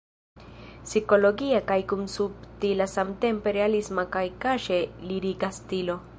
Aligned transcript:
Psikologia 0.85 1.59
kaj 1.73 1.77
kun 1.91 2.07
subtila 2.13 2.89
samtempe 2.95 3.55
realisma 3.59 4.09
kaj 4.17 4.27
kaŝe 4.47 4.83
lirika 5.13 5.57
stilo. 5.63 6.05